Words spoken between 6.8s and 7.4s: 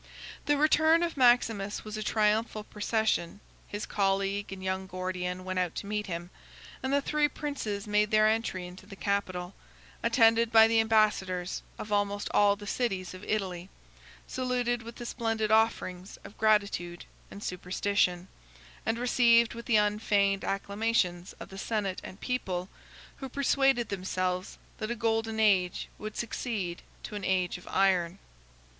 and the three